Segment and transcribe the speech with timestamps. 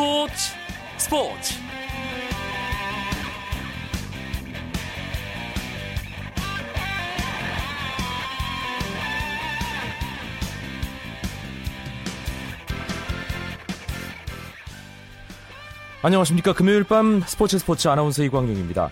[0.00, 0.54] 스포츠
[0.96, 1.54] 스포츠.
[16.00, 16.54] 안녕하십니까.
[16.54, 18.90] 금요일 밤 스포츠 스포츠 아나운서 이광용입니다.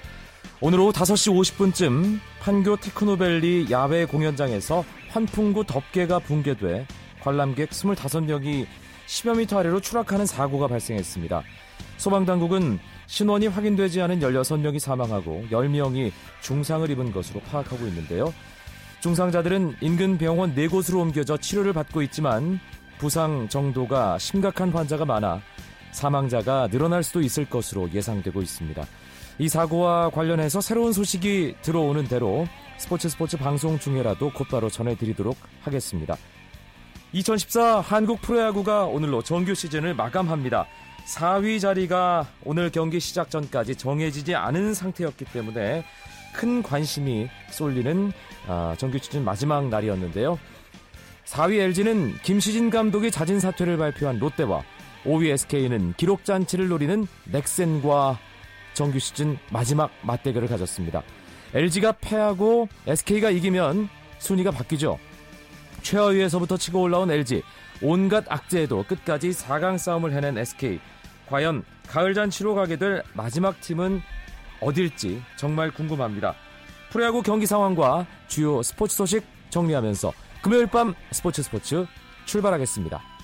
[0.61, 6.87] 오늘 오후 5시 50분쯤 판교 테크노밸리 야외 공연장에서 환풍구 덮개가 붕괴돼
[7.23, 8.67] 관람객 25명이
[9.09, 11.43] 10여 미터 아래로 추락하는 사고가 발생했습니다.
[11.97, 16.13] 소방당국은 신원이 확인되지 않은 16명이 사망하고 10명이
[16.43, 18.33] 중상을 입은 것으로 파악하고 있는데요.
[19.01, 22.61] 중상자들은 인근 병원 4곳으로 옮겨져 치료를 받고 있지만
[22.99, 25.41] 부상 정도가 심각한 환자가 많아
[25.93, 28.85] 사망자가 늘어날 수도 있을 것으로 예상되고 있습니다.
[29.39, 32.47] 이 사고와 관련해서 새로운 소식이 들어오는 대로
[32.77, 36.17] 스포츠 스포츠 방송 중에라도 곧바로 전해드리도록 하겠습니다.
[37.13, 40.67] 2014 한국 프로야구가 오늘로 정규 시즌을 마감합니다.
[41.07, 45.85] 4위 자리가 오늘 경기 시작 전까지 정해지지 않은 상태였기 때문에
[46.35, 48.13] 큰 관심이 쏠리는
[48.47, 50.39] 아, 정규 시즌 마지막 날이었는데요.
[51.25, 54.63] 4위 LG는 김시진 감독이 자진 사퇴를 발표한 롯데와
[55.05, 58.19] 5위 SK는 기록 잔치를 노리는 넥센과
[58.75, 61.03] 정규 시즌 마지막 맞대결을 가졌습니다.
[61.55, 63.89] LG가 패하고 SK가 이기면
[64.19, 64.99] 순위가 바뀌죠.
[65.89, 67.43] 최하위에서부터 치고 올라온 LG,
[67.81, 70.81] 온갖 악재에도 끝까지 4강 싸움을 해낸 SK.
[71.27, 74.03] 과연 가을 잔치로 가게 될 마지막 팀은
[74.61, 76.35] 어딜지 정말 궁금합니다.
[76.91, 81.87] 프로야구 경기 상황과 주요 스포츠 소식 정리하면서 금요일 밤 스포츠 스포츠
[82.27, 83.18] 출발하겠습니다.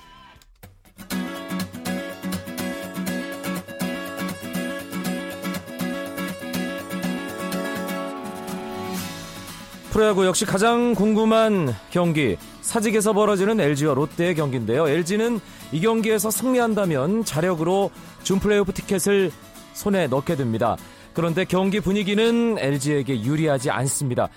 [9.95, 14.89] 프로야구 역시 가장 궁금한 경기 사직에서 벌어지는 LG와 롯데의 경기인데요.
[14.89, 15.39] LG는
[15.71, 17.93] 이 경기에서 승리한다면 자력으로
[18.25, 19.31] 준 플레이오프 티켓을
[19.73, 20.77] 손에 넣게 됩니다.
[21.13, 24.31] 그런데 경기 분위기는 LG에게 유리하지 않습니다.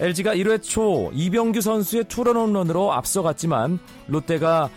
[0.00, 3.78] LG가 1회 초 이병규 선수의 투런 홈런으로 앞서갔지만
[4.08, 4.68] 롯데가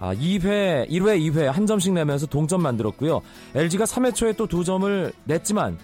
[0.00, 3.20] 2회, 1회, 2회 한 점씩 내면서 동점 만들었고요.
[3.54, 5.76] LG가 3회 초에 또 두 점을 냈지만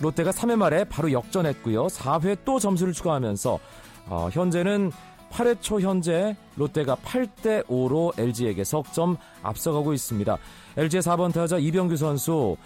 [0.00, 1.86] 롯데가 3회 말에 바로 역전했고요.
[1.86, 3.58] 4회 또 점수를 추가하면서
[4.06, 4.90] 어, 현재는
[5.30, 10.36] 8회 초 현재 롯데가 8대 5로 LG에게 석점 앞서가고 있습니다.
[10.76, 12.56] LG의 4번 타자 이병규 선수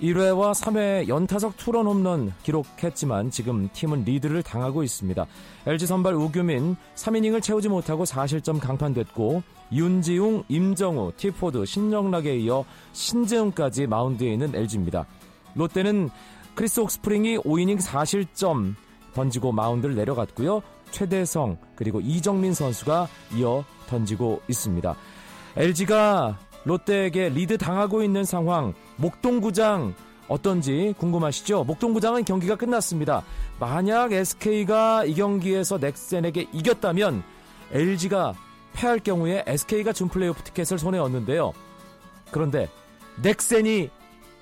[0.00, 5.26] 1회와 3회 연타석 투런 홈런 기록했지만 지금 팀은 리드를 당하고 있습니다.
[5.66, 14.32] LG 선발 우규민 3이닝을 채우지 못하고 4실점 강판됐고 윤지웅, 임정우, 티포드, 신영락에 이어 신재웅까지 마운드에
[14.32, 15.06] 있는 LG입니다.
[15.54, 16.10] 롯데는
[16.56, 18.74] 크리스 옥스프링이 5이닝 4실점
[19.14, 20.62] 던지고 마운드를 내려갔고요.
[20.90, 24.96] 최대성 그리고 이정민 선수가 이어 던지고 있습니다.
[25.56, 29.94] LG가 롯데에게 리드 당하고 있는 상황 목동구장
[30.28, 31.64] 어떤지 궁금하시죠?
[31.64, 33.22] 목동구장은 경기가 끝났습니다.
[33.60, 37.22] 만약 SK가 이 경기에서 넥센에게 이겼다면
[37.72, 38.34] LG가
[38.72, 41.52] 패할 경우에 SK가 준 플레이오프 티켓을 손에 얻는데요.
[42.30, 42.68] 그런데
[43.22, 43.90] 넥센이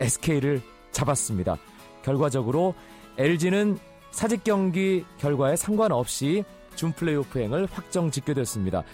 [0.00, 1.58] SK를 잡았습니다.
[2.04, 2.74] 결과적으로
[3.18, 3.78] LG는
[4.10, 6.44] 사직 경기 결과에 상관없이
[6.76, 8.84] 준 플레이오프행을 확정 짓게 됐습니다.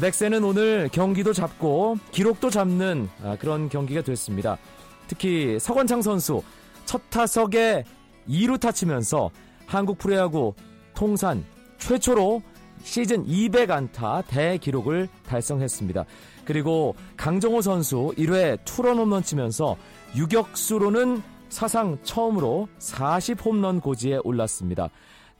[0.00, 4.58] 넥센은 오늘 경기도 잡고 기록도 잡는 아, 그런 경기가 됐습니다.
[5.06, 6.42] 특히 서건창 선수
[6.84, 7.84] 첫 타석에
[8.28, 9.30] 2루타 치면서
[9.66, 10.54] 한국 프로야구
[10.94, 11.44] 통산
[11.78, 12.42] 최초로
[12.82, 16.04] 시즌 200안타 대기록을 달성했습니다.
[16.44, 19.76] 그리고 강정호 선수 1회 투런 홈런 치면서
[20.16, 24.88] 유격수로는 사상 처음으로 40홈런 고지에 올랐습니다.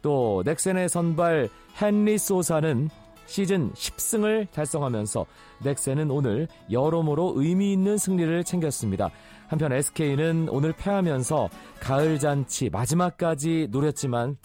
[0.02, 1.48] 또 넥센의 선발
[1.80, 2.88] 헨리 소사는
[3.26, 5.26] 시즌 10승을 달성하면서
[5.62, 9.10] 넥센은 오늘 여러모로 의미 있는 승리를 챙겼습니다.
[9.48, 11.48] 한편 SK는 오늘 패하면서
[11.80, 14.36] 가을 잔치 마지막까지 노렸지만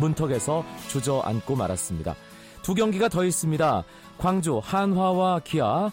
[0.00, 2.14] 문턱에서 주저앉고 말았습니다.
[2.62, 3.84] 두 경기가 더 있습니다.
[4.18, 5.90] 광주 한화와 기아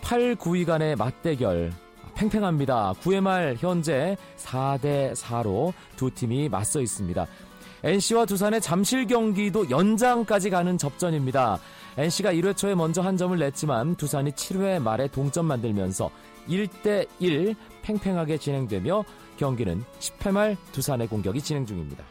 [0.00, 1.72] 8, 9위 간의 맞대결
[2.18, 2.94] 팽팽합니다.
[3.00, 7.26] 9회 말 현재 4대 4로 두 팀이 맞서 있습니다.
[7.84, 11.60] NC와 두산의 잠실 경기도 연장까지 가는 접전입니다.
[11.96, 16.10] NC가 1회 초에 먼저 한 점을 냈지만 두산이 7회 말에 동점 만들면서
[16.48, 19.04] 1대1 팽팽하게 진행되며
[19.36, 22.04] 경기는 10회 말 두산의 공격이 진행 중입니다.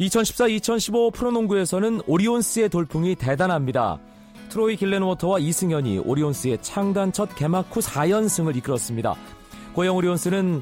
[0.00, 4.00] 2014-2015 프로농구에서는 오리온스의 돌풍이 대단합니다.
[4.50, 9.14] 트로이 길렌워터와 이승현이 오리온스의 창단 첫 개막 후 4연승을 이끌었습니다.
[9.74, 10.60] 고양 오리온스는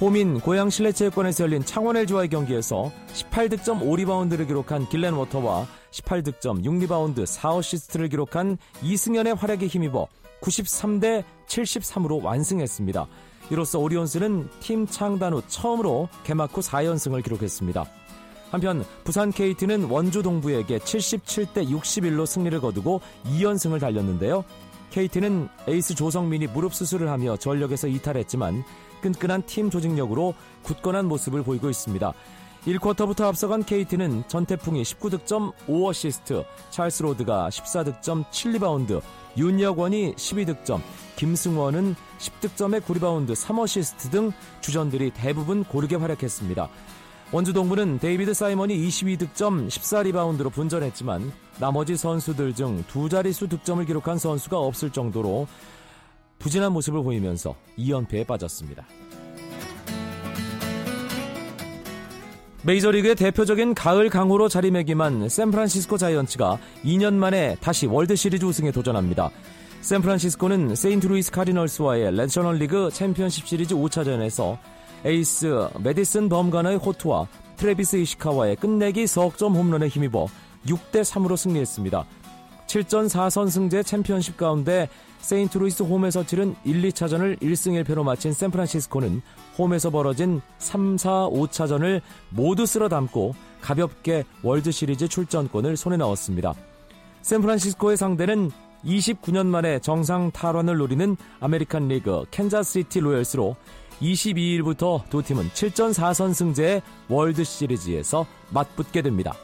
[0.00, 8.58] 홈인 고양 실내체육관에서 열린 창원 LG와의 경기에서 18득점 5리바운드를 기록한 길렌워터와 18득점 6리바운드 4어시스트를 기록한
[8.82, 10.08] 이승현의 활약에 힘입어
[10.40, 13.06] 93대 73으로 완승했습니다.
[13.50, 17.97] 이로써 오리온스는 팀 창단 후 처음으로 개막 후 4연승을 기록했습니다.
[18.50, 24.44] 한편 부산 KT는 원주 동부에게 77대 61로 승리를 거두고 2연승을 달렸는데요.
[24.90, 28.64] KT는 에이스 조성민이 무릎 수술을 하며 전력에서 이탈했지만
[29.02, 32.12] 끈끈한 팀 조직력으로 굳건한 모습을 보이고 있습니다.
[32.66, 39.00] 1쿼터부터 앞서간 KT는 전태풍이 19득점 5어시스트, 찰스 로드가 14득점 7리바운드,
[39.36, 40.80] 윤여권이 12득점,
[41.16, 46.68] 김승원은 10득점에 9리바운드 3어시스트 등 주전들이 대부분 고르게 활약했습니다.
[47.30, 51.30] 원주 동부는 데이비드 사이먼이 22득점 14리바운드로 분전했지만
[51.60, 55.46] 나머지 선수들 중 두 자릿수 득점을 기록한 선수가 없을 정도로
[56.38, 58.86] 부진한 모습을 보이면서 2연패에 빠졌습니다.
[62.62, 69.30] 메이저리그의 대표적인 가을 강호로 자리매김한 샌프란시스코 자이언츠가 2년 만에 다시 월드시리즈 우승에 도전합니다.
[69.82, 74.58] 샌프란시스코는 세인트루이스 카디널스와의 내셔널리그 챔피언십 시리즈 5차전에서
[75.04, 80.26] 에이스 메디슨 범가너의 호투와 트레비스 이시카와의 끝내기 석점 홈런에 힘입어
[80.66, 82.04] 6대 3으로 승리했습니다.
[82.66, 84.88] 7전 4선 승제 챔피언십 가운데
[85.20, 89.22] 세인트루이스 홈에서 치른 1, 2차전을 1승 1패로 마친 샌프란시스코는
[89.58, 96.54] 홈에서 벌어진 3, 4, 5차전을 모두 쓸어 담고 가볍게 월드 시리즈 출전권을 손에 넣었습니다.
[97.22, 98.50] 샌프란시스코의 상대는
[98.84, 103.56] 29년 만에 정상 탈환을 노리는 아메리칸 리그 캔자스시티 로열스로
[104.00, 109.34] 22일부터 두 팀은 7전 4선 승제의 월드 시리즈에서 맞붙게 됩니다.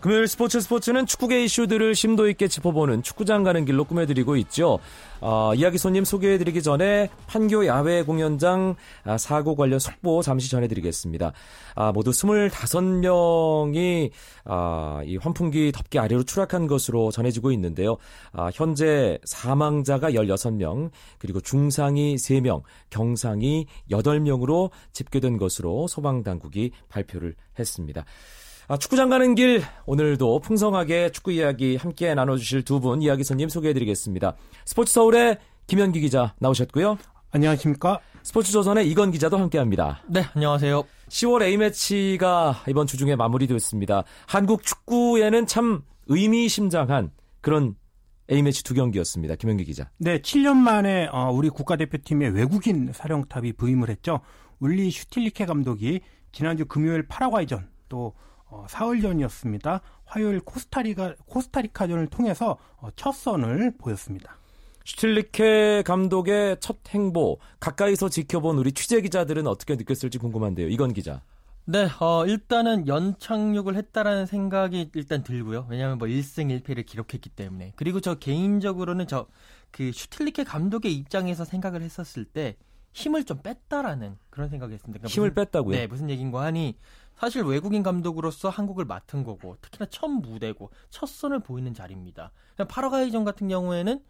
[0.00, 4.78] 금요일 스포츠 스포츠는 축구계 이슈들을 심도 있게 짚어보는 축구장 가는 길로 꾸며드리고 있죠.
[5.20, 11.32] 어, 이야기 손님 소개해드리기 전에 판교 야외 공연장 아, 사고 관련 속보 잠시 전해드리겠습니다.
[11.74, 14.10] 아, 모두 25명이
[14.46, 17.98] 아, 이 환풍기 덮개 아래로 추락한 것으로 전해지고 있는데요.
[18.32, 28.06] 아, 현재 사망자가 16명, 그리고 중상이 3명, 경상이 8명으로 집계된 것으로 소방당국이 발표를 했습니다.
[28.70, 34.36] 아, 축구장 가는 길 오늘도 풍성하게 축구 이야기 함께 나눠주실 두 분 이야기 손님 소개해드리겠습니다.
[34.64, 36.96] 스포츠 서울의 김현기 기자 나오셨고요.
[37.32, 37.98] 안녕하십니까?
[38.22, 40.04] 스포츠 조선의 이건 기자도 함께합니다.
[40.06, 40.84] 네, 안녕하세요.
[41.08, 44.04] 10월 A매치가 이번 주 중에 마무리됐습니다.
[44.28, 47.74] 한국 축구에는 참 의미심장한 그런
[48.30, 49.34] A매치 두 경기였습니다.
[49.34, 49.90] 김현기 기자.
[49.98, 54.20] 네, 7년 만에 어, 우리 국가대표팀의 외국인 사령탑이 부임을 했죠.
[54.60, 58.14] 울리 슈틸리케 감독이 지난주 금요일 파라과이전 또
[58.50, 59.80] 어, 사흘 전이었습니다.
[60.04, 64.36] 화요일 코스타리카 코스타리카전을 통해서 어, 첫 선을 보였습니다.
[64.84, 70.68] 슈틸리케 감독의 첫 행보 가까이서 지켜본 우리 취재 기자들은 어떻게 느꼈을지 궁금한데요.
[70.68, 71.22] 이건 기자.
[71.66, 75.66] 네, 어, 일단은 연착륙을 했다라는 생각이 일단 들고요.
[75.68, 77.74] 왜냐하면 뭐 1승 1패를 기록했기 때문에.
[77.76, 79.26] 그리고 저 개인적으로는 저
[79.70, 82.56] 그 슈틸리케 감독의 입장에서 생각을 했었을 때
[82.92, 84.98] 힘을 좀 뺐다라는 그런 생각이 했습니다.
[84.98, 85.76] 그러니까 힘을 무슨, 뺐다고요?
[85.76, 86.76] 네, 무슨 얘기인가 하니
[87.20, 92.32] 사실 외국인 감독으로서 한국을 맡은 거고 특히나 첫 무대고 첫 선을 보이는 자리입니다.
[92.66, 94.02] 파라과이전 같은 경우에는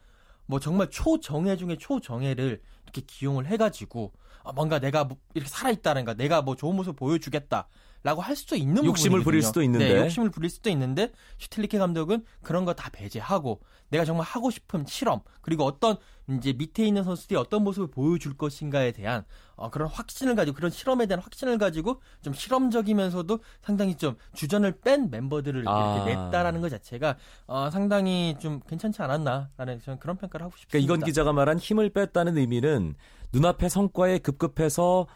[0.47, 4.13] 뭐 정말 초정예 중에 초정예를 이렇게 기용을 해가지고
[4.45, 7.67] 아, 뭔가 내가 뭐 이렇게 살아있다는가 내가 뭐 좋은 모습 보여주겠다
[8.03, 12.25] 라고 할 수도 있는 욕심을 부릴 수도 있는데 네, 욕심을 부릴 수도 있는데 슈틸리케 감독은
[12.43, 15.97] 그런 거 다 배제하고 내가 정말 하고 싶은 실험 그리고 어떤
[16.29, 19.25] 이제 밑에 있는 선수들이 어떤 모습을 보여줄 것인가에 대한
[19.57, 25.11] 어, 그런 확신을 가지고 그런 실험에 대한 확신을 가지고 좀 실험적이면서도 상당히 좀 주전을 뺀
[25.11, 25.97] 멤버들을 아.
[25.97, 27.17] 이렇게 냈다라는 것 자체가
[27.49, 30.71] 어, 상당히 좀 괜찮지 않았나라는 저는 그런 평가를 하고 싶습니다.
[30.71, 32.95] 그러니까 이건 기자가 말한 힘을 뺐다는 의미는
[33.33, 35.07] 눈앞의 성과에 급급해서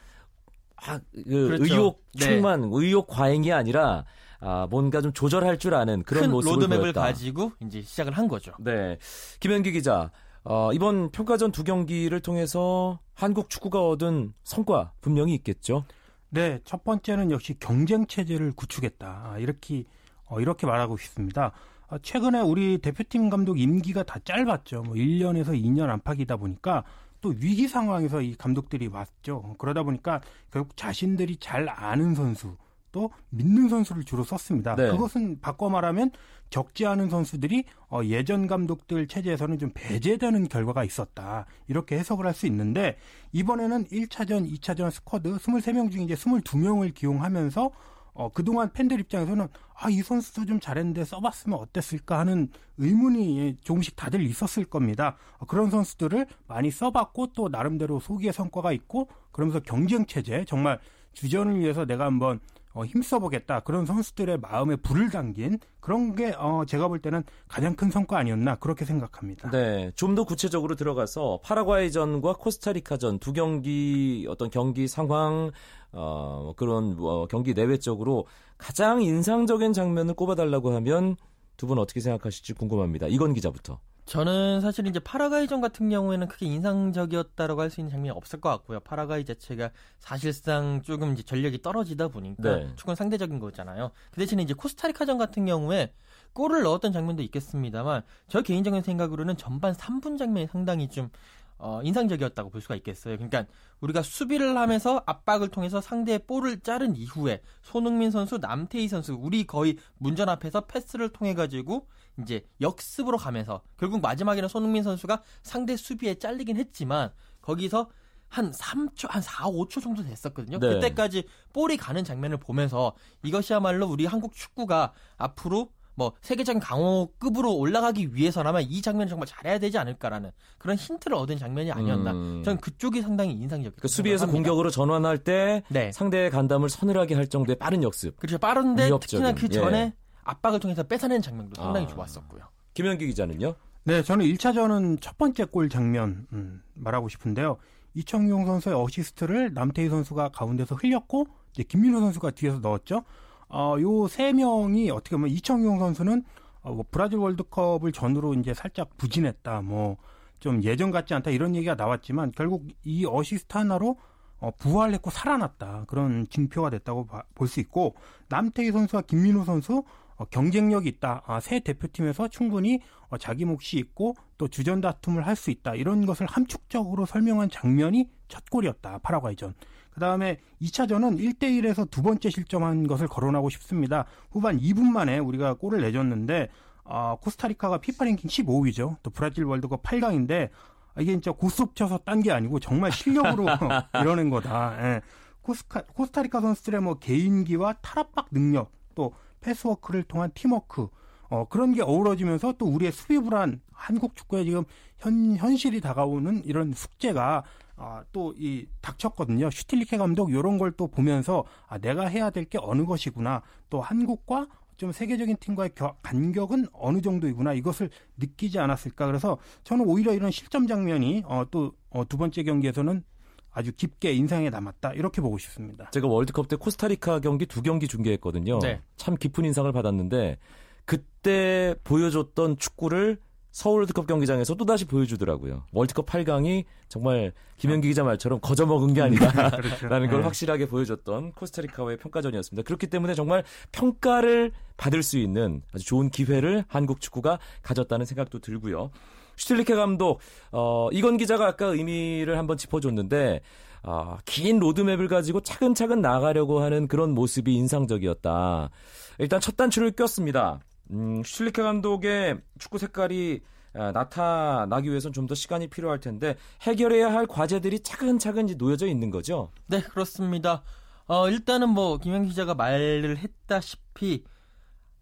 [0.76, 1.64] 아, 그 그렇죠.
[1.64, 2.26] 의욕 네.
[2.26, 2.69] 충만, 네.
[2.71, 4.04] 의욕 과잉이 아니라
[4.40, 7.00] 아, 뭔가 좀 조절할 줄 아는 그런 모습을 로드맵을 보였다.
[7.00, 8.52] 가지고 이제 시작을 한 거죠.
[8.59, 8.99] 네.
[9.40, 10.11] 김현기 기자,
[10.43, 15.85] 어, 이번 평가전 두 경기를 통해서 한국 축구가 얻은 성과 분명히 있겠죠.
[16.28, 19.07] 네, 첫 번째는 역시 경쟁 체제를 구축했다.
[19.07, 19.85] 아, 이렇게
[20.26, 21.52] 어, 이렇게 말하고 싶습니다.
[21.88, 24.83] 어, 최근에 우리 대표팀 감독 임기가 다 짧았죠.
[24.83, 26.85] 뭐 1년에서 2년 안팎이다 보니까
[27.25, 29.54] 또 위기 상황에서 이 감독들이 왔죠.
[29.57, 30.21] 그러다 보니까
[30.52, 32.54] 결국 자신들이 잘 아는 선수
[32.93, 34.76] 또 믿는 선수를 주로 썼습니다.
[34.76, 34.90] 네.
[34.90, 36.11] 그것은 바꿔 말하면
[36.50, 41.47] 적지 않은 선수들이 어, 예전 감독들 체제에서는 좀 배제되는 결과가 있었다.
[41.66, 42.99] 이렇게 해석을 할 수 있는데
[43.33, 47.71] 이번에는 1차전, 2차전 스쿼드 23명 중에 이제 22명을 기용하면서
[48.14, 54.23] 어, 그동안 팬들 입장에서는 아, 이 선수도 좀 잘했는데 써봤으면 어땠을까 하는 의문이 조금씩 다들
[54.23, 55.16] 있었을 겁니다.
[55.38, 60.78] 어, 그런 선수들을 많이 써봤고 또 나름대로 소기의 성과가 있고 그러면서 경쟁 체제 정말
[61.12, 62.40] 주전을 위해서 내가 한번
[62.75, 67.90] 어, 힘써보겠다 그런 선수들의 마음에 불을 당긴 그런 게 어, 제가 볼 때는 가장 큰
[67.90, 69.50] 성과 아니었나 그렇게 생각합니다.
[69.50, 75.50] 네, 좀 더 구체적으로 들어가서 파라과이전과 코스타리카전 두 경기 어떤 경기 상황
[75.93, 78.26] 어, 그런 어, 경기 내외적으로
[78.59, 81.16] 가장 인상적인 장면을 꼽아달라고 하면
[81.57, 83.07] 두 분 어떻게 생각하실지 궁금합니다.
[83.07, 83.78] 이건 기자부터.
[84.06, 88.80] 저는 사실 이제 파라과이전 같은 경우에는 크게 인상적이었다라고 할 수 있는 장면이 없을 것 같고요.
[88.80, 92.73] 파라과이 자체가 사실상 조금 이제 전력이 떨어지다 보니까 네.
[92.76, 93.90] 축구는 상대적인 거잖아요.
[94.11, 95.92] 그 대신에 이제 코스타리카전 같은 경우에
[96.34, 101.11] 골을 넣었던 장면도 있겠습니다만 저 개인적인 생각으로는 전반 3분 장면이 상당히 좀
[101.58, 103.16] 어, 인상적이었다고 볼 수가 있겠어요.
[103.16, 103.46] 그러니까
[103.80, 109.76] 우리가 수비를 하면서 압박을 통해서 상대의 볼을 자른 이후에 손흥민 선수, 남태희 선수, 우리 거의
[109.99, 111.87] 문전 앞에서 패스를 통해 가지고
[112.20, 117.88] 이제 역습으로 가면서 결국 마지막에는 손흥민 선수가 상대 수비에 잘리긴 했지만 거기서
[118.28, 120.58] 한 3초, 한 4, 5초 정도 됐었거든요.
[120.58, 120.68] 네.
[120.68, 128.63] 그때까지 볼이 가는 장면을 보면서 이것이야말로 우리 한국 축구가 앞으로 뭐 세계적인 강호급으로 올라가기 위해서라면
[128.63, 132.13] 이 장면을 정말 잘해야 되지 않을까라는 그런 힌트를 얻은 장면이 아니었나.
[132.13, 132.43] 음.
[132.45, 133.81] 저는 그쪽이 상당히 인상적이었어요.
[133.81, 135.93] 그 수비에서 공격으로 전환할 때 네.
[135.93, 138.17] 상대의 간담을 서늘하게 할 정도의 빠른 역습.
[138.19, 138.39] 그렇죠.
[138.39, 139.93] 빠른데 위협적인, 특히나 그 전에 예.
[140.25, 141.89] 압박을 통해서 뺏어내는 장면도 상당히 아.
[141.89, 142.43] 좋았었고요.
[142.75, 143.55] 김현기 기자는요?
[143.85, 147.59] 네, 저는 1차전은 첫 번째 골 장면 음, 말하고 싶은데요.
[147.95, 153.05] 이청용 선수의 어시스트를 남태희 선수가 가운데서 흘렸고 이제 김민우 선수가 뒤에서 넣었죠.
[153.49, 156.25] 어, 요 세 명이 어떻게 보면 이청용 선수는
[156.63, 159.63] 어, 뭐 브라질 월드컵을 전후로 이제 살짝 부진했다.
[159.63, 159.97] 뭐
[160.41, 163.97] 좀 예전 같지 않다 이런 얘기가 나왔지만 결국 이 어시스트 하나로
[164.41, 167.95] 어, 부활했고 살아났다 그런 징표가 됐다고 볼 수 있고
[168.29, 169.85] 남태희 선수와 김민호 선수
[170.17, 171.23] 어, 경쟁력이 있다.
[171.27, 175.77] 아, 새 대표팀에서 충분히 어, 자기 몫이 있고 또 주전 다툼을 할 수 있다.
[175.77, 178.99] 이런 것을 함축적으로 설명한 장면이 첫 골이었다.
[178.99, 179.55] 파라과이전.
[179.95, 184.05] 그 다음에 2차전은 1대 1에서 두 번째 실점한 것을 거론하고 싶습니다.
[184.31, 186.49] 후반 2분 만에 우리가 골을 내줬는데
[186.85, 188.97] 어, 코스타리카가 피파 랭킹 15위죠.
[189.03, 190.51] 또 브라질 월드컵 8강인데
[190.99, 193.47] 이게 진짜 고속 쳐서 딴 게 아니고 정말 실력으로
[194.01, 194.77] 이러는 거다.
[194.81, 195.01] 예.
[195.43, 200.89] 코스카, 코스타리카 선수들의 뭐 개인기와 탈압박 능력 또 패스워크를 통한 팀워크
[201.28, 204.64] 어, 그런 게 어우러지면서 또 우리의 수비 불안 한국 축구에 지금
[204.99, 207.45] 현, 현실이 다가오는 이런 숙제가
[207.76, 209.50] 아, 또 이 닥쳤거든요.
[209.50, 213.43] 슈틸리케 감독 이런 걸 또 보면서 아, 내가 해야 될 게 어느 것이구나.
[213.71, 217.52] 또 한국과 좀 세계적인 팀과의 겨, 간격은 어느 정도이구나.
[217.54, 219.07] 이것을 느끼지 않았을까.
[219.07, 223.02] 그래서 저는 오히려 이런 실점 장면이 어, 또 어, 두 번째 경기에서는
[223.50, 224.93] 아주 깊게 인상에 남았다.
[224.95, 225.90] 이렇게 보고 싶습니다.
[225.90, 228.59] 제가 월드컵 때 코스타리카 경기 두 경기 중계했거든요.
[228.61, 228.81] 네.
[228.97, 230.38] 참 깊은 인상을 받았는데
[230.85, 233.19] 그때 보여줬던 축구를
[233.50, 235.62] 서울 월드컵 경기장에서 또 다시 보여주더라고요.
[235.73, 239.88] 월드컵 8강이 정말 김현기 기자 말처럼 거저먹은 게 아니다라는 그렇죠.
[239.88, 240.17] 걸 네.
[240.17, 242.67] 확실하게 보여줬던 코스타리카와의 평가전이었습니다.
[242.67, 248.91] 그렇기 때문에 정말 평가를 받을 수 있는 아주 좋은 기회를 한국 축구가 가졌다는 생각도 들고요.
[249.37, 250.19] 슈틸리케 감독,
[250.50, 253.41] 어, 이건 기자가 아까 의미를 한번 짚어줬는데,
[253.83, 258.71] 아, 긴 로드맵을 가지고 차근차근 나가려고 하는 그런 모습이 인상적이었다.
[259.19, 260.61] 일단 첫 단추를 꼈습니다.
[260.91, 263.41] 음, 슈틸리케 감독의 축구 색깔이
[263.76, 269.50] 아, 나타나기 위해서는 좀더 시간이 필요할 텐데 해결해야 할 과제들이 차근차근 이제 놓여져 있는 거죠.
[269.67, 270.62] 네, 그렇습니다.
[271.07, 274.25] 어, 일단은 뭐 김현 기자가 말을 했다시피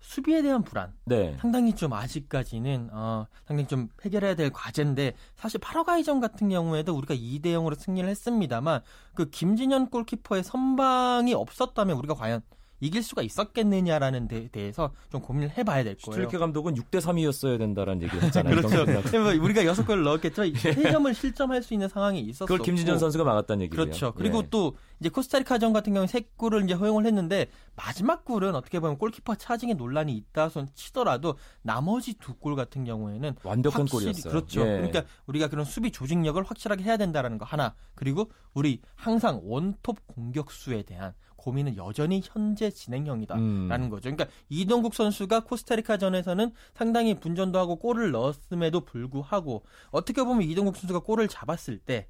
[0.00, 1.36] 수비에 대한 불안 네.
[1.38, 7.46] 상당히 좀 아직까지는 어, 상당히 좀 해결해야 될 과제인데 사실 파라과이전 같은 경우에도 우리가 2대
[7.46, 8.80] 0으로 승리를 했습니다만
[9.14, 12.42] 그 김진현 골키퍼의 선방이 없었다면 우리가 과연
[12.82, 16.14] 이길 수가 있었겠느냐라는 데 대해서 좀 고민을 해봐야 될 거예요.
[16.16, 18.56] 슈틸리케 감독은 6대 3이었어야 된다라는 얘기를 했잖아요.
[18.56, 18.84] 그렇죠.
[18.84, 19.18] 끝나고.
[19.20, 20.42] 뭐 우리가 여섯 골을 넣었겠죠.
[20.58, 23.84] 세 점을 실점할 수 있는 상황이 있었고 그걸 김진현 선수가 막았다는 얘기예요.
[23.84, 24.12] 그렇죠.
[24.14, 24.48] 그리고 예.
[24.50, 27.46] 또 이제 코스타리카전 같은 경우는 세 골을 이제 허용을 했는데
[27.76, 33.36] 마지막 골은 어떻게 보면 골키퍼 차징의 논란이 있다 손 치더라도 나머지 두 골 같은 경우에는
[33.44, 34.30] 완벽한 확실히 골이었어요.
[34.32, 34.60] 그렇죠.
[34.62, 34.64] 예.
[34.64, 37.76] 그러니까 우리가 그런 수비 조직력을 확실하게 해야 된다라는 거 하나.
[37.94, 41.12] 그리고 우리 항상 원톱 공격수에 대한
[41.42, 43.42] 고민은 여전히 현재 진행형이다라는
[43.86, 43.90] 음.
[43.90, 44.02] 거죠.
[44.02, 51.26] 그러니까 이동국 선수가 코스타리카전에서는 상당히 분전도 하고 골을 넣었음에도 불구하고 어떻게 보면 이동국 선수가 골을
[51.26, 52.06] 잡았을 때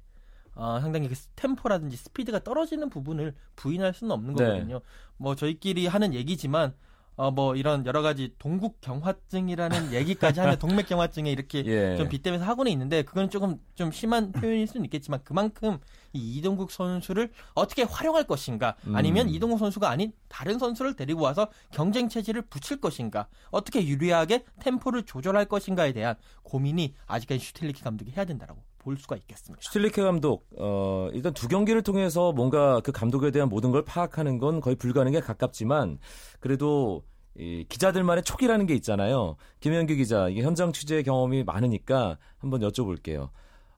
[0.55, 4.45] 어, 상당히 그 템포라든지 스피드가 떨어지는 부분을 부인할 수는 없는 네.
[4.45, 4.81] 거거든요.
[5.17, 6.75] 뭐 저희끼리 하는 얘기지만
[7.15, 11.95] 어, 뭐 이런 여러 가지 동국 경화증이라는 얘기까지 하는 동맥 경화증에 이렇게 예.
[11.95, 15.77] 좀 빗대면서 하고는 있는데 그건 조금 좀 심한 표현일 수는 있겠지만 그만큼
[16.13, 19.33] 이 이동국 선수를 어떻게 활용할 것인가 아니면 음.
[19.33, 25.45] 이동국 선수가 아닌 다른 선수를 데리고 와서 경쟁 체제를 붙일 것인가 어떻게 유리하게 템포를 조절할
[25.45, 29.61] 것인가에 대한 고민이 아직까지 슈틸리케 감독이 해야 된다라고 볼 수가 있겠습니다.
[29.63, 34.59] 슈틸리케 감독, 어, 일단 두 경기를 통해서 뭔가 그 감독에 대한 모든 걸 파악하는 건
[34.59, 35.97] 거의 불가능에 가깝지만
[36.39, 37.03] 그래도
[37.35, 39.37] 이 기자들만의 촉이라는 게 있잖아요.
[39.59, 43.29] 김현기 기자, 이게 현장 취재 경험이 많으니까 한번 여쭤볼게요.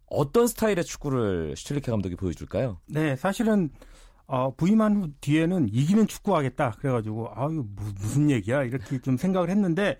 [0.08, 2.80] 어떤 스타일의 축구를 슈틸리케 감독이 보여줄까요?
[2.88, 3.70] 네, 사실은
[4.28, 6.78] 어, 부임한 후 뒤에는 이기는 축구하겠다.
[6.80, 10.00] 그래가지고 아유 무, 무슨 얘기야 이렇게 좀 생각을 했는데 어,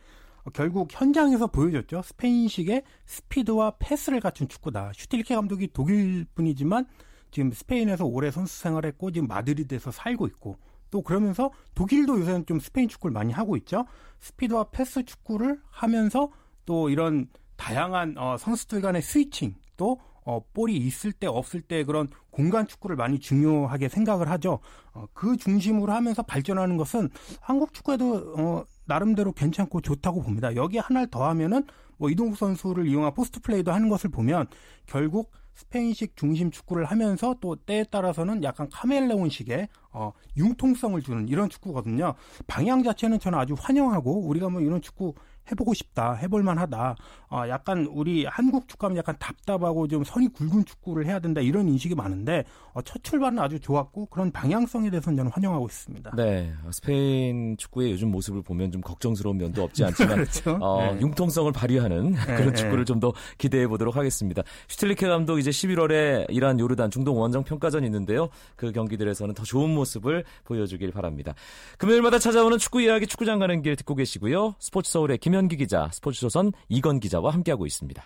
[0.54, 2.02] 결국 현장에서 보여줬죠.
[2.04, 4.92] 스페인식의 스피드와 패스를 갖춘 축구다.
[4.94, 6.86] 슈틸리케 감독이 독일 분이지만
[7.32, 10.58] 지금 스페인에서 오래 선수 생활했고 지금 마드리드에서 살고 있고
[10.92, 13.86] 또 그러면서 독일도 요새는 좀 스페인 축구를 많이 하고 있죠.
[14.20, 16.30] 스피드와 패스 축구를 하면서
[16.66, 22.08] 또 이런 다양한 어, 선수들 간의 스위칭 또 어, 볼이 있을 때 없을 때 그런
[22.32, 24.60] 공간 축구를 많이 중요하게 생각을 하죠.
[24.94, 27.10] 어, 그 중심으로 하면서 발전하는 것은
[27.42, 30.56] 한국 축구에도 어, 나름대로 괜찮고 좋다고 봅니다.
[30.56, 31.66] 여기에 하나를 더하면은
[31.98, 34.48] 뭐 이동국 선수를 이용한 포스트 플레이도 하는 것을 보면
[34.86, 42.14] 결국 스페인식 중심 축구를 하면서 또 때에 따라서는 약간 카멜레온식의 어, 융통성을 주는 이런 축구거든요.
[42.46, 45.14] 방향 자체는 저는 아주 환영하고 우리가 뭐 이런 축구
[45.52, 46.96] 해보고 싶다, 해볼만하다.
[47.30, 51.96] 어, 약간 우리 한국 축구하면 약간 답답하고 좀 선이 굵은 축구를 해야 된다 이런 인식이
[51.96, 56.12] 많은데 어, 첫 출발은 아주 좋았고 그런 방향성에 대해서는 저는 환영하고 있습니다.
[56.16, 60.58] 네, 스페인 축구의 요즘 모습을 보면 좀 걱정스러운 면도 없지 않지만 그렇죠.
[60.62, 61.02] 어, 네.
[61.02, 62.54] 융통성을 발휘하는 그런 네.
[62.54, 64.42] 축구를 좀더 기대해 보도록 하겠습니다.
[64.68, 68.30] 슈틸리케 감독 이제 11월에 이란 요르단 중동 원정 평가전이 있는데요.
[68.56, 71.34] 그 경기들에서는 더 좋은 모습을 보여주길 바랍니다.
[71.78, 74.56] 금요일마다 찾아오는 축구 이야기 축구장 가는 길 듣고 계시고요.
[74.60, 78.04] 스포츠 서울의 김 현기 기자, 스포츠조선 이건 기자와 함께하고 있습니다.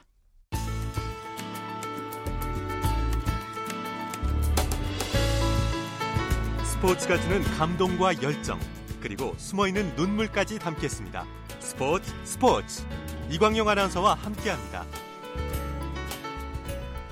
[6.63, 8.57] 스포츠가 주는 감동과 열정
[9.01, 11.25] 그리고 숨어있는 눈물까지 담겠습니다.
[11.59, 12.83] 스포츠 스포츠
[13.29, 14.85] 이광용 아나운서와 함께합니다.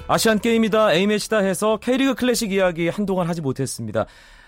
[0.08, 4.06] 아시안 게임이다 A매치다 해서 K리그 클래식 이야기 한동안 하지 못했습니다.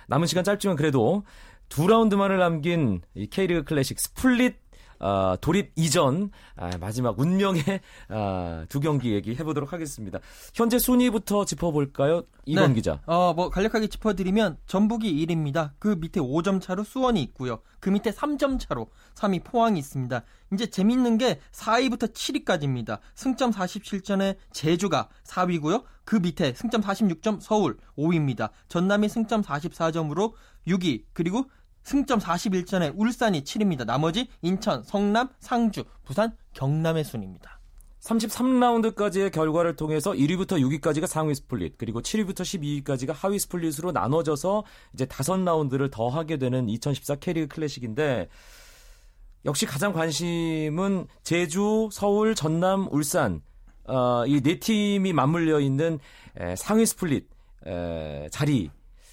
[0.08, 1.24] 남은 시간 짧지만 그래도
[1.68, 4.56] 두 라운드만을 남긴 이 K리그 클래식 스플릿
[5.00, 7.64] 아, 돌입 이전 아, 마지막 운명의
[8.10, 10.20] 아, 두 경기 얘기 해보도록 하겠습니다.
[10.54, 12.24] 현재 순위부터 짚어볼까요?
[12.46, 12.74] 이건 네.
[12.76, 13.02] 기자.
[13.06, 15.72] 어, 뭐 간략하게 짚어드리면 전북이 1위입니다.
[15.80, 17.60] 그 밑에 5점 차로 수원이 있고요.
[17.80, 20.24] 그 밑에 3점 차로 3위 포항이 있습니다.
[20.54, 23.00] 이제 재밌는 게 4위부터 7위까지입니다.
[23.16, 25.84] 승점 47점의 제주가 4위고요.
[26.04, 28.50] 그 밑에 승점 46점 서울 5위입니다.
[28.68, 30.34] 전남이 승점 44점으로
[30.68, 31.46] 6위 그리고
[31.90, 33.84] 승점 41점의 울산이 7위입니다.
[33.84, 37.60] 나머지 인천, 성남, 상주, 부산, 경남의 순입니다.
[38.02, 42.42] 33라운드까지의 결과를 통해서 1위부터 6위까지가 상위 스플릿, 그리고 7위부터
[42.84, 48.30] 12위까지가 하위 스플릿으로 나눠져서 이제 다섯 라운드를 더 하게 되는 2014 K리그 클래식인데
[49.46, 53.42] 역시 가장 관심은 제주, 서울, 전남, 울산
[53.86, 55.98] 어, 이 네 팀이 맞물려 있는
[56.38, 57.28] 에, 상위 스플릿
[57.66, 58.70] 에, 자리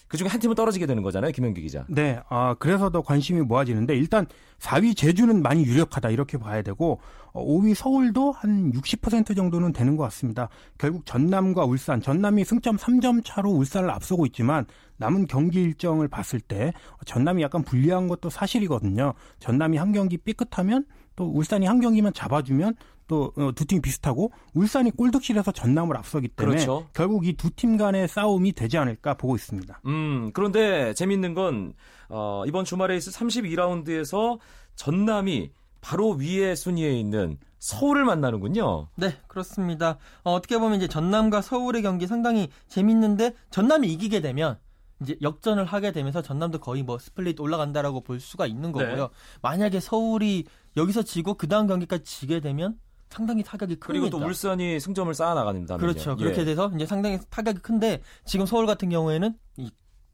[0.08, 1.84] 그 중에 한 팀은 떨어지게 되는 거잖아요, 김현기 기자.
[1.88, 4.26] 네, 아, 그래서 더 관심이 모아지는데 일단
[4.60, 7.00] 4위 제주는 많이 유력하다 이렇게 봐야 되고
[7.32, 10.48] 어, 5위 서울도 한 60% 정도는 되는 것 같습니다.
[10.78, 14.66] 결국 전남과 울산, 전남이 승점 3점 차로 울산을 앞서고 있지만
[14.98, 16.72] 남은 경기 일정을 봤을 때
[17.04, 19.12] 전남이 약간 불리한 것도 사실이거든요.
[19.40, 20.84] 전남이 한 경기 삐끗하면
[21.16, 22.74] 또 울산이 한 경기만 잡아주면
[23.06, 26.88] 또 두 팀이 비슷하고 울산이 골득실에서 전남을 앞서기 때문에 그렇죠.
[26.92, 29.80] 결국 이 두 팀 간의 싸움이 되지 않을까 보고 있습니다.
[29.86, 31.72] 음, 그런데 재밌는 건,
[32.08, 34.38] 어, 이번 주말에 있을 32라운드에서
[34.74, 38.88] 전남이 바로 위에 순위에 있는 서울을 만나는군요.
[38.96, 39.98] 네, 그렇습니다.
[40.24, 44.58] 어, 어떻게 보면 이제 전남과 서울의 경기 상당히 재밌는데 전남이 이기게 되면
[45.00, 48.96] 이제 역전을 하게 되면서 전남도 거의 뭐 스플릿 올라간다라고 볼 수가 있는 거고요.
[48.96, 49.08] 네.
[49.42, 50.44] 만약에 서울이
[50.76, 52.78] 여기서 지고 그 다음 경기까지 지게 되면
[53.10, 53.86] 상당히 타격이 큽니다.
[53.86, 55.76] 그리고 또 울산이 승점을 쌓아 나갑니다.
[55.76, 56.16] 그렇죠.
[56.16, 59.70] 그렇게 돼서 이제 상당히 타격이 큰데 지금 서울 같은 경우에는 이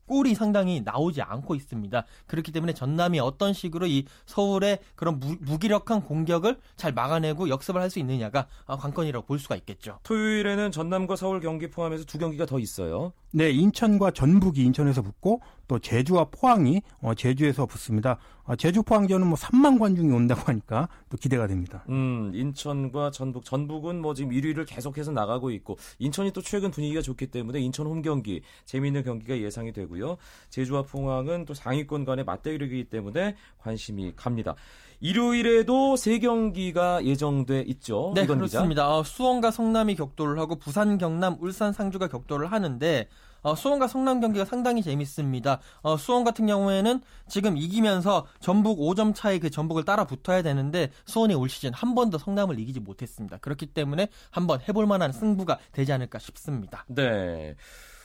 [0.07, 2.05] 골이 상당히 나오지 않고 있습니다.
[2.27, 7.89] 그렇기 때문에 전남이 어떤 식으로 이 서울의 그런 무, 무기력한 공격을 잘 막아내고 역습을 할
[7.89, 9.99] 수 있느냐가 아, 관건이라고 볼 수가 있겠죠.
[10.03, 13.13] 토요일에는 전남과 서울 경기 포함해서 두 경기가 더 있어요.
[13.35, 18.19] 네, 인천과 전북이 인천에서 붙고 또 제주와 포항이 어, 제주에서 붙습니다.
[18.45, 21.83] 어, 제주 포항전은 뭐 3만 관중이 온다고 하니까 또 기대가 됩니다.
[21.89, 27.29] 음, 인천과 전북, 전북은 뭐 지금 1위를 계속해서 나가고 있고 인천이 또 최근 분위기가 좋기
[27.29, 30.19] 때문에 인천 홈 경기 재미있는 경기가 예상이 되고요.
[30.51, 34.57] 제주와 포항은 또 상위권 간의 맞대결이기 때문에 관심이 갑니다.
[35.03, 38.13] 일요일에도 세 경기가 예정돼 있죠.
[38.15, 38.89] 네, 그렇습니다.
[38.89, 43.09] 어, 수원과 성남이 격돌을 하고 부산, 경남, 울산, 상주가 격돌을 하는데
[43.43, 45.59] 어, 수원과 성남 경기가 상당히 재밌습니다.
[45.83, 51.35] 어, 수원 같은 경우에는 지금 이기면서 전북 5점 차의 그 전북을 따라 붙어야 되는데 수원이
[51.35, 53.39] 올 시즌 한 번도 성남을 이기지 못했습니다.
[53.39, 56.85] 그렇기 때문에 한번 해볼 만한 승부가 되지 않을까 싶습니다.
[56.87, 57.57] 네.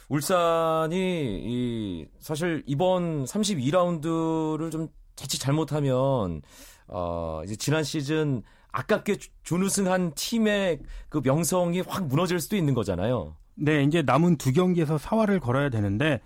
[0.09, 6.41] 울산이 이 사실 이번 32라운드를 좀 자칫 잘못하면
[6.87, 13.35] 어 이제 지난 시즌 아깝게 준우승한 팀의 그 명성이 확 무너질 수도 있는 거잖아요.
[13.55, 16.21] 네, 이제 남은 두 경기에서 사활을 걸어야 되는데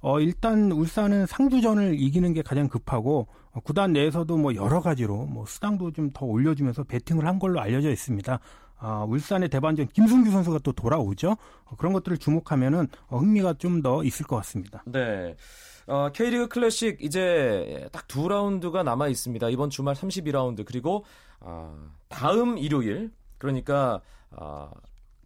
[0.00, 5.46] 어 일단 울산은 상주전을 이기는 게 가장 급하고 어, 구단 내에서도 뭐 여러 가지로 뭐
[5.46, 8.38] 수당도 좀 더 올려주면서 베팅을 한 걸로 알려져 있습니다.
[8.78, 11.36] 아, 울산의 대반전 김승규 선수가 또 돌아오죠.
[11.64, 14.82] 어, 그런 것들을 주목하면은 어, 흥미가 좀 더 있을 것 같습니다.
[14.86, 15.34] 네.
[15.86, 19.48] 어, K리그 클래식 이제 딱 두 라운드가 남아 있습니다.
[19.50, 21.04] 이번 주말 32라운드 그리고
[21.40, 21.76] 어,
[22.08, 24.70] 다음 일요일 그러니까 어,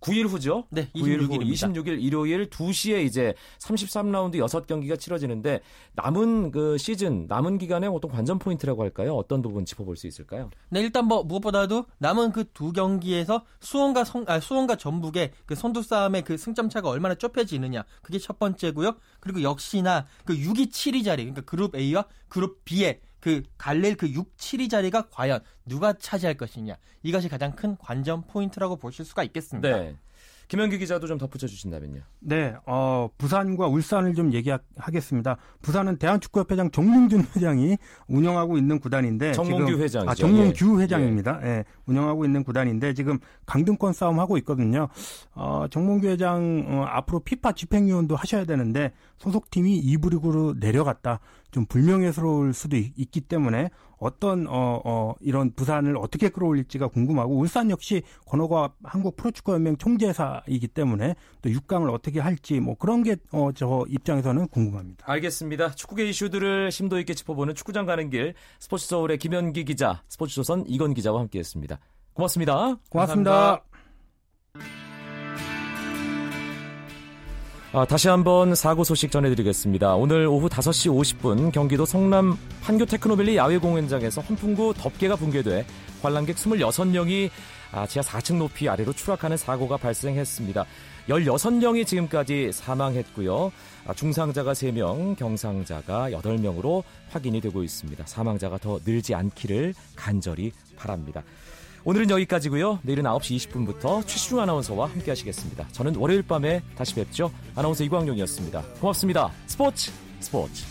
[0.01, 0.65] 9일 후죠.
[0.71, 1.75] 네, 9일 후 26일입니다.
[1.75, 5.61] 26일 일요일 2시에 이제 33라운드 6경기가 치러지는데
[5.95, 9.15] 남은 그 시즌 남은 기간에 어떤 관전 포인트라고 할까요?
[9.15, 10.51] 어떤 부분 짚어볼 수 있을까요?
[10.71, 15.83] 네, 일단 뭐 무엇보다도 남은 그 두 경기에서 수원과 성, 아, 수원과 전북의 그 선두
[15.83, 18.97] 싸움의 그 승점 차가 얼마나 좁혀지느냐 그게 첫 번째고요.
[19.21, 24.37] 그리고 역시나 그 6위 7위 자리 그러니까 그룹 A와 그룹 B의 그 갈릴 그 6,
[24.37, 29.69] 7위 자리가 과연 누가 차지할 것이냐 이것이 가장 큰 관전 포인트라고 보실 수가 있겠습니다.
[29.69, 29.97] 네.
[30.51, 32.01] 김현기 기자도 좀 덧붙여 주신다면요.
[32.19, 35.37] 네, 어, 부산과 울산을 좀 얘기하겠습니다.
[35.63, 37.77] 부산은 대한축구협회장 정몽준 회장이
[38.09, 40.11] 운영하고 있는 구단인데 정몽규 회장이죠.
[40.11, 41.39] 아, 정몽규 회장입니다.
[41.45, 41.65] 예.
[41.87, 44.89] 운영하고 있는 구단인데 지금 강등권 싸움 하고 있거든요.
[45.35, 51.21] 어, 정몽규 회장 어, 앞으로 피파 집행위원도 하셔야 되는데 소속팀이 2부 리그로 내려갔다.
[51.51, 57.71] 좀 불명예스러울 수도 있, 기 때문에 어떤 어, 어, 이런 부산을 어떻게 끌어올릴지가 궁금하고 울산
[57.71, 63.85] 역시 권호가 한국 프로축구연맹 총재사이기 때문에 또 6강을 어떻게 할지 뭐 그런 게 어, 저
[63.89, 65.05] 입장에서는 궁금합니다.
[65.11, 65.73] 알겠습니다.
[65.73, 71.21] 축구계 이슈들을 심도 있게 짚어보는 축구장 가는 길 스포츠 서울의 김현기 기자, 스포츠조선 이건 기자와
[71.21, 71.79] 함께했습니다.
[72.15, 72.77] 고맙습니다.
[72.91, 73.31] 고맙습니다.
[73.31, 73.70] 감사합니다.
[77.73, 79.95] 아, 다시 한번 사고 소식 전해드리겠습니다.
[79.95, 85.65] 오늘 오후 5시 50분 경기도 성남 판교 테크노밸리 야외공연장에서 환풍구 덮개가 붕괴돼
[86.03, 87.31] 관람객 26명이
[87.71, 90.67] 아, 지하 4층 높이 아래로 추락하는 사고가 발생했습니다.
[91.09, 93.53] 16명이 지금까지 사망했고요.
[93.87, 98.05] 아, 중상자가 3명, 경상자가 8명으로 확인이 되고 있습니다.
[98.05, 101.23] 사망자가 더 늘지 않기를 간절히 바랍니다.
[101.85, 102.81] 오늘은 여기까지고요.
[102.83, 105.67] 내일은 9시 20분부터 최시중 아나운서와 함께 하시겠습니다.
[105.73, 107.31] 저는 월요일 밤에 다시 뵙죠.
[107.55, 108.63] 아나운서 이광용이었습니다.
[108.81, 109.31] 고맙습니다.
[109.47, 109.91] 스포츠
[110.21, 110.65] 스포츠.